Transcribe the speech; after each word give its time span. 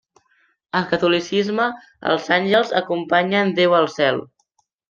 Al 0.79 0.87
catolicisme 0.93 1.67
els 2.13 2.31
àngels 2.39 2.75
acompanyen 2.83 3.55
Déu 3.61 3.81
al 3.83 3.91
cel. 4.01 4.23